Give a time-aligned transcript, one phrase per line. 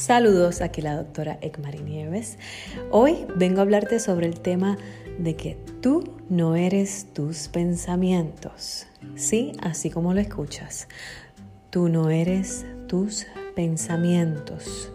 [0.00, 2.38] Saludos, aquí la doctora Ekmari Nieves.
[2.90, 4.78] Hoy vengo a hablarte sobre el tema
[5.18, 8.86] de que tú no eres tus pensamientos.
[9.14, 10.88] Sí, así como lo escuchas.
[11.68, 14.90] Tú no eres tus pensamientos.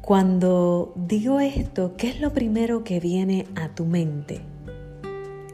[0.00, 4.40] Cuando digo esto, ¿qué es lo primero que viene a tu mente?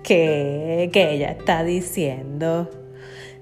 [0.05, 0.91] ¿Qué?
[0.93, 2.71] ¿Qué ella está diciendo?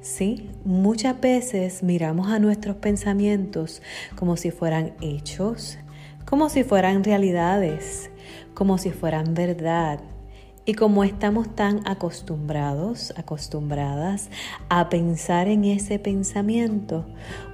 [0.02, 3.83] Sí, muchas veces miramos a nuestros pensamientos
[4.16, 5.79] como si fueran hechos,
[6.24, 8.10] como si fueran realidades,
[8.52, 10.01] como si fueran verdad.
[10.65, 14.29] Y como estamos tan acostumbrados, acostumbradas
[14.69, 17.07] a pensar en ese pensamiento,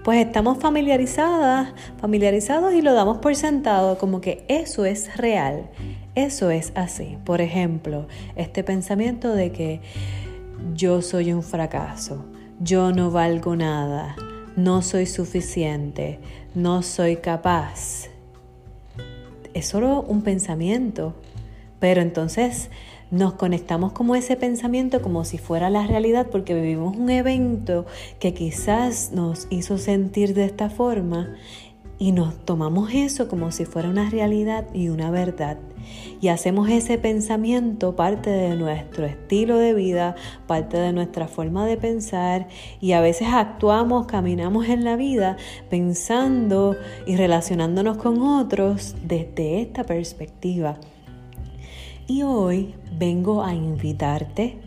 [0.02, 5.68] pues estamos familiarizadas, familiarizados y lo damos por sentado como que eso es real,
[6.14, 7.18] eso es así.
[7.24, 9.82] Por ejemplo, este pensamiento de que
[10.74, 12.24] yo soy un fracaso,
[12.60, 14.16] yo no valgo nada,
[14.56, 16.18] no soy suficiente,
[16.54, 18.08] no soy capaz.
[19.54, 21.14] Es solo un pensamiento,
[21.78, 22.70] pero entonces
[23.10, 27.86] nos conectamos como ese pensamiento como si fuera la realidad porque vivimos un evento
[28.18, 31.34] que quizás nos hizo sentir de esta forma
[31.98, 35.58] y nos tomamos eso como si fuera una realidad y una verdad.
[36.20, 41.76] Y hacemos ese pensamiento parte de nuestro estilo de vida, parte de nuestra forma de
[41.76, 42.48] pensar
[42.80, 45.36] y a veces actuamos, caminamos en la vida
[45.70, 46.76] pensando
[47.06, 50.78] y relacionándonos con otros desde esta perspectiva.
[52.06, 54.58] Y hoy vengo a invitarte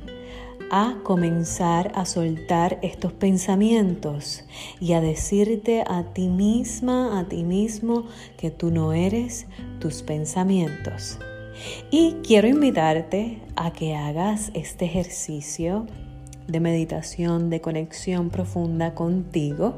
[0.74, 4.46] a comenzar a soltar estos pensamientos
[4.80, 8.06] y a decirte a ti misma, a ti mismo,
[8.38, 9.48] que tú no eres
[9.80, 11.20] tus pensamientos.
[11.92, 15.88] Y quiero invitarte a que hagas este ejercicio
[16.48, 19.76] de meditación, de conexión profunda contigo,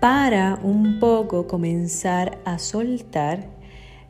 [0.00, 3.50] para un poco comenzar a soltar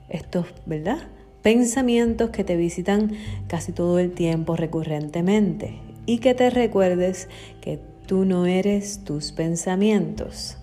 [0.09, 1.09] estos, ¿verdad?
[1.43, 3.11] Pensamientos que te visitan
[3.49, 7.29] casi todo el tiempo recurrentemente y que te recuerdes
[7.61, 10.57] que tú no eres tus pensamientos.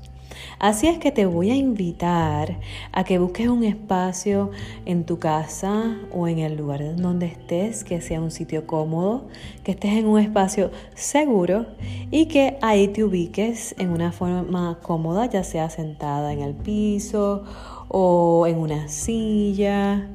[0.60, 2.60] Así es que te voy a invitar
[2.92, 4.52] a que busques un espacio
[4.86, 9.28] en tu casa o en el lugar donde estés, que sea un sitio cómodo,
[9.64, 11.66] que estés en un espacio seguro
[12.12, 17.44] y que ahí te ubiques en una forma cómoda, ya sea sentada en el piso
[17.90, 20.08] o en una silla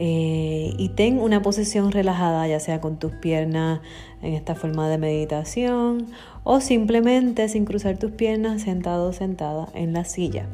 [0.00, 3.80] eh, y ten una posición relajada, ya sea con tus piernas
[4.22, 6.06] en esta forma de meditación
[6.44, 10.46] o simplemente sin cruzar tus piernas sentado o sentada en la silla.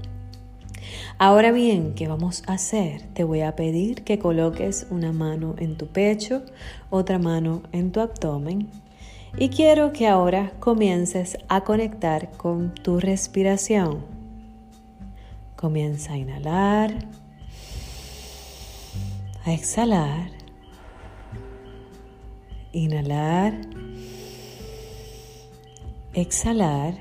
[1.19, 3.03] Ahora bien, ¿qué vamos a hacer?
[3.13, 6.41] Te voy a pedir que coloques una mano en tu pecho,
[6.89, 8.69] otra mano en tu abdomen
[9.37, 13.99] y quiero que ahora comiences a conectar con tu respiración.
[15.55, 17.24] Comienza a inhalar
[19.45, 20.31] a exhalar,
[22.73, 23.61] inhalar,
[26.15, 26.95] exhalar,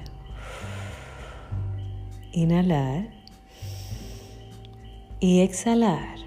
[2.34, 3.08] inhalar
[5.22, 6.18] y exhalar.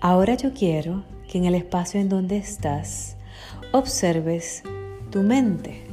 [0.00, 3.18] Ahora yo quiero que en el espacio en donde estás
[3.72, 4.62] observes
[5.10, 5.84] tu mente.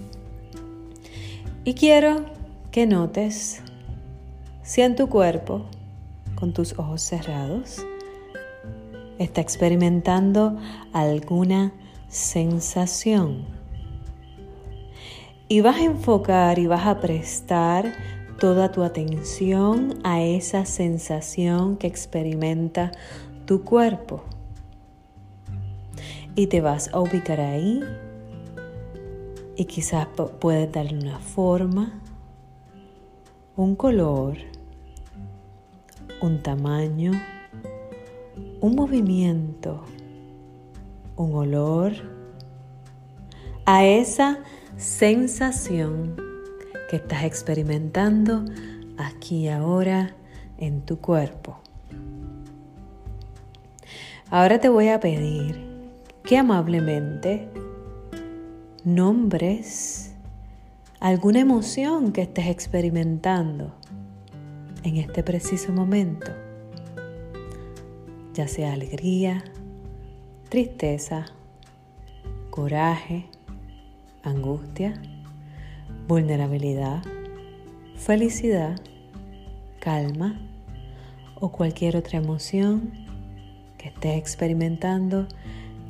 [1.66, 2.26] Y quiero
[2.72, 3.62] que notes
[4.64, 5.66] si en tu cuerpo
[6.40, 7.86] con tus ojos cerrados.
[9.18, 10.58] Está experimentando
[10.94, 11.74] alguna
[12.08, 13.46] sensación.
[15.48, 17.94] Y vas a enfocar y vas a prestar
[18.40, 22.92] toda tu atención a esa sensación que experimenta
[23.46, 24.24] tu cuerpo.
[26.36, 27.82] Y te vas a ubicar ahí
[29.58, 30.08] y quizás
[30.40, 32.00] puedes darle una forma,
[33.58, 34.38] un color
[36.22, 37.12] un tamaño,
[38.62, 39.84] un movimiento,
[41.16, 41.94] un olor,
[43.66, 44.40] a esa
[44.78, 46.16] sensación
[46.90, 48.46] que estás experimentando
[48.98, 50.16] aquí ahora
[50.58, 51.60] en tu cuerpo.
[54.30, 55.70] Ahora te voy a pedir
[56.24, 57.48] que amablemente
[58.84, 60.14] nombres
[61.00, 63.74] alguna emoción que estés experimentando
[64.84, 66.32] en este preciso momento,
[68.34, 69.44] ya sea alegría,
[70.50, 71.26] tristeza,
[72.50, 73.26] coraje,
[74.24, 75.02] angustia,
[76.08, 77.04] vulnerabilidad,
[77.96, 78.80] felicidad,
[79.80, 80.40] calma
[81.40, 82.92] o cualquier otra emoción
[83.78, 85.28] que estés experimentando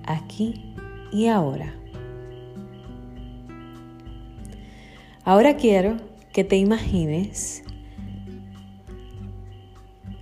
[0.06, 0.75] aquí
[1.12, 1.74] y ahora.
[5.24, 5.97] Ahora quiero
[6.33, 7.63] que te imagines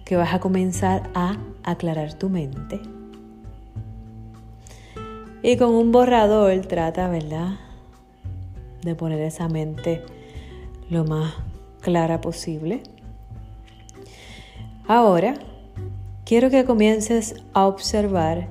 [0.07, 2.79] que vas a comenzar a aclarar tu mente.
[5.43, 7.57] Y con un borrador trata, ¿verdad?
[8.83, 10.01] De poner esa mente
[10.89, 11.33] lo más
[11.81, 12.83] clara posible.
[14.87, 15.33] Ahora,
[16.23, 18.47] quiero que comiences a observar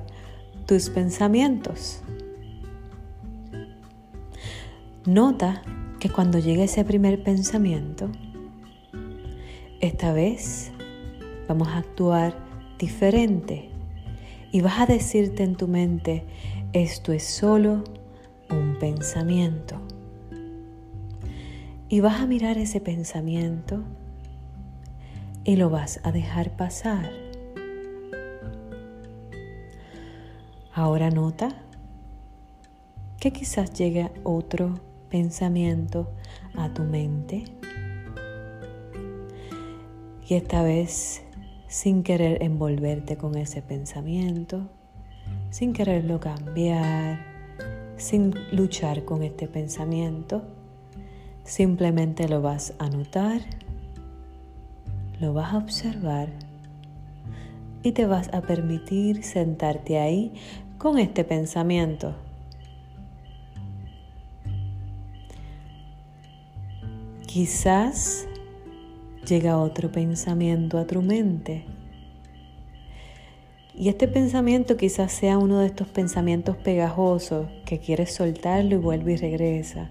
[0.67, 2.03] tus pensamientos.
[5.07, 5.63] Nota
[5.99, 8.09] que cuando llegue ese primer pensamiento,
[9.79, 10.71] esta vez
[11.47, 12.35] vamos a actuar
[12.77, 13.69] diferente
[14.51, 16.25] y vas a decirte en tu mente,
[16.73, 17.83] esto es solo
[18.49, 19.81] un pensamiento.
[21.89, 23.83] Y vas a mirar ese pensamiento
[25.43, 27.11] y lo vas a dejar pasar.
[30.73, 31.49] Ahora nota
[33.19, 34.79] que quizás llegue otro
[35.09, 36.11] pensamiento
[36.55, 37.45] a tu mente
[40.27, 41.23] y esta vez
[41.67, 44.69] sin querer envolverte con ese pensamiento,
[45.49, 47.19] sin quererlo cambiar,
[47.97, 50.43] sin luchar con este pensamiento,
[51.43, 53.41] simplemente lo vas a notar,
[55.19, 56.29] lo vas a observar
[57.83, 60.33] y te vas a permitir sentarte ahí
[60.77, 62.15] con este pensamiento.
[67.25, 68.26] Quizás
[69.27, 71.65] llega otro pensamiento a tu mente.
[73.75, 79.13] Y este pensamiento quizás sea uno de estos pensamientos pegajosos que quieres soltarlo y vuelve
[79.13, 79.89] y regresa.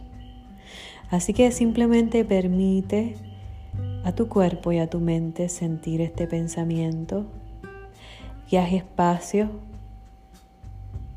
[1.11, 3.15] Así que simplemente permite
[4.05, 7.27] a tu cuerpo y a tu mente sentir este pensamiento
[8.51, 9.51] y haz espacio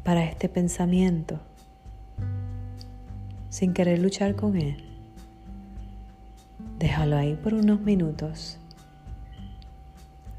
[0.04, 1.40] para este pensamiento
[3.50, 4.89] sin querer luchar con él.
[6.80, 8.58] Déjalo ahí por unos minutos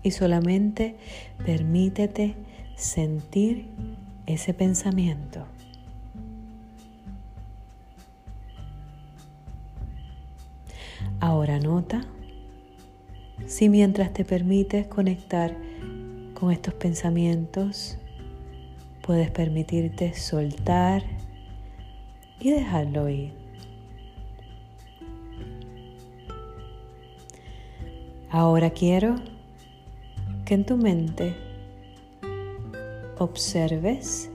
[0.03, 0.97] y solamente
[1.45, 2.35] permítete
[2.77, 3.69] sentir
[4.25, 5.45] ese pensamiento.
[11.21, 12.07] Ahora nota
[13.47, 15.55] si mientras te permites conectar
[16.35, 17.99] con estos pensamientos,
[19.03, 21.03] puedes permitirte soltar
[22.39, 23.40] y dejarlo ir.
[28.32, 29.17] Ahora quiero
[30.44, 31.35] que en tu mente
[33.19, 34.31] observes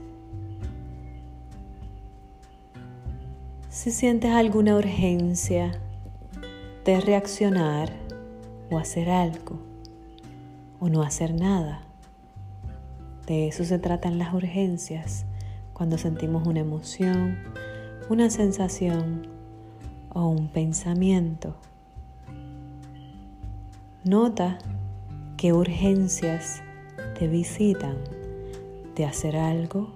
[3.70, 5.72] si sientes alguna urgencia
[6.84, 7.90] de reaccionar
[8.70, 9.58] o hacer algo
[10.78, 11.80] o no hacer nada.
[13.26, 15.24] De eso se tratan las urgencias
[15.72, 17.38] cuando sentimos una emoción,
[18.10, 19.26] una sensación
[20.10, 21.56] o un pensamiento.
[24.06, 24.58] Nota
[25.36, 26.62] qué urgencias
[27.18, 27.96] te visitan
[28.94, 29.90] de hacer algo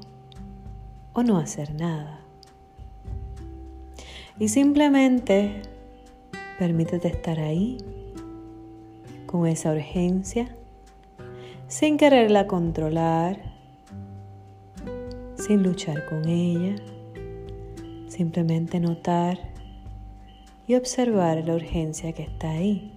[1.12, 2.18] o no hacer nada.
[4.36, 5.62] Y simplemente
[6.58, 7.78] permítete estar ahí
[9.26, 10.56] con esa urgencia
[11.68, 13.40] sin quererla controlar,
[15.36, 16.74] sin luchar con ella,
[18.08, 19.38] simplemente notar
[20.66, 22.96] y observar la urgencia que está ahí.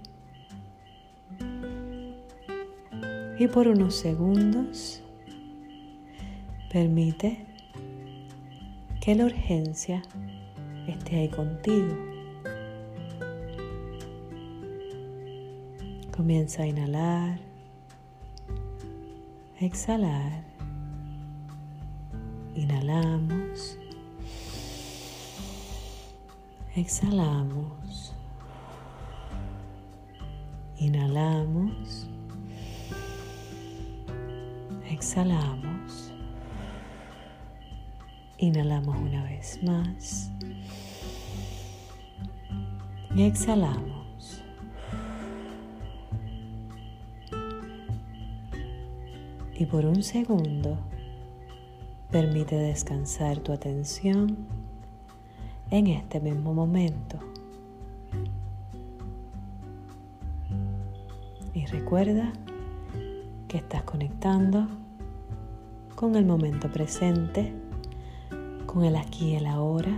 [3.37, 5.01] Y por unos segundos
[6.71, 7.45] permite
[9.01, 10.01] que la urgencia
[10.87, 11.97] esté ahí contigo.
[16.15, 17.39] Comienza a inhalar,
[19.59, 20.43] exhalar.
[22.55, 23.79] Inhalamos,
[26.75, 28.13] exhalamos,
[30.77, 32.07] inhalamos
[35.03, 36.13] exhalamos.
[38.38, 40.31] Inhalamos una vez más.
[43.13, 44.41] Y exhalamos.
[49.53, 50.77] Y por un segundo
[52.10, 54.38] permite descansar tu atención
[55.69, 57.19] en este mismo momento.
[61.53, 62.31] Y recuerda
[63.50, 64.82] que estás conectando
[66.03, 67.53] con el momento presente,
[68.65, 69.98] con el aquí y el ahora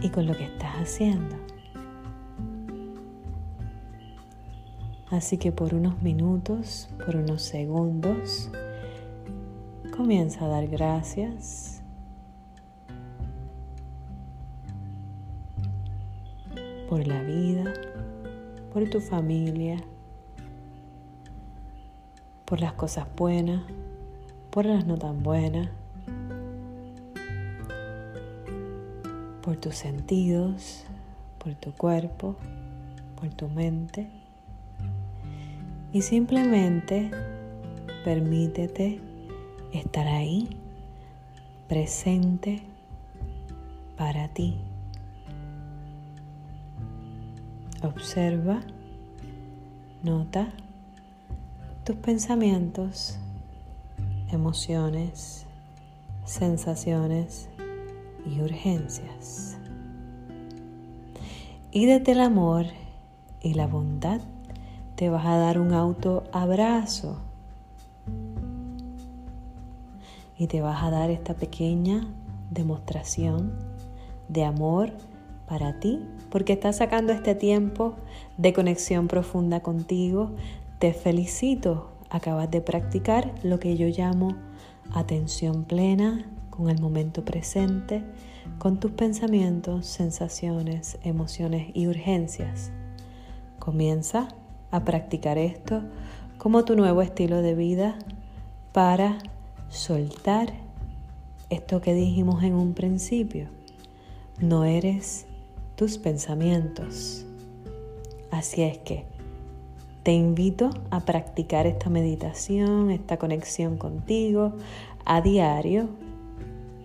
[0.00, 1.34] y con lo que estás haciendo.
[5.10, 8.48] Así que por unos minutos, por unos segundos,
[9.96, 11.82] comienza a dar gracias
[16.88, 17.64] por la vida,
[18.72, 19.78] por tu familia,
[22.44, 23.62] por las cosas buenas,
[24.50, 25.68] por las no tan buenas,
[29.42, 30.84] por tus sentidos,
[31.38, 32.36] por tu cuerpo,
[33.18, 34.08] por tu mente.
[35.92, 37.10] Y simplemente
[38.04, 39.00] permítete
[39.72, 40.48] estar ahí,
[41.68, 42.62] presente
[43.96, 44.56] para ti.
[47.82, 48.60] Observa,
[50.02, 50.48] nota
[51.84, 53.18] tus pensamientos,
[54.32, 55.46] emociones,
[56.24, 57.48] sensaciones
[58.26, 59.56] y urgencias.
[61.72, 62.66] Y desde el amor
[63.40, 64.20] y la bondad
[64.96, 67.16] te vas a dar un auto abrazo
[70.36, 72.06] y te vas a dar esta pequeña
[72.50, 73.52] demostración
[74.28, 74.92] de amor
[75.46, 77.94] para ti, porque estás sacando este tiempo
[78.36, 80.30] de conexión profunda contigo.
[80.78, 84.36] Te felicito, acabas de practicar lo que yo llamo
[84.92, 88.02] atención plena con el momento presente,
[88.58, 92.70] con tus pensamientos, sensaciones, emociones y urgencias.
[93.58, 94.28] Comienza
[94.70, 95.82] a practicar esto
[96.38, 97.96] como tu nuevo estilo de vida
[98.72, 99.18] para
[99.68, 100.52] soltar
[101.48, 103.48] esto que dijimos en un principio.
[104.40, 105.26] No eres
[105.76, 107.24] tus pensamientos.
[108.30, 109.04] Así es que
[110.02, 114.54] te invito a practicar esta meditación, esta conexión contigo
[115.04, 115.88] a diario,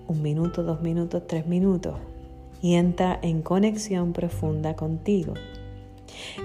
[0.08, 1.96] un minuto, dos minutos, tres minutos,
[2.62, 5.34] y entra en conexión profunda contigo.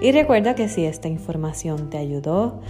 [0.01, 2.61] Y recuerda que si esta información te ayudó,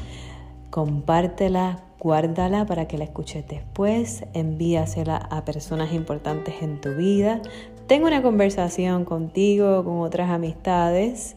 [0.70, 7.42] compártela, guárdala para que la escuches después, envíasela a personas importantes en tu vida,
[7.86, 11.34] tengo una conversación contigo, con otras amistades.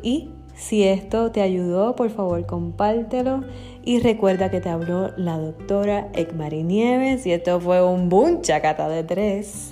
[0.00, 3.44] Y si esto te ayudó, por favor compártelo
[3.84, 8.88] y recuerda que te habló la doctora Ekmari Nieves y esto fue un boom chacata
[8.88, 9.71] de tres.